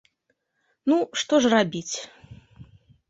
[0.91, 1.95] Ну, што ж рабіць?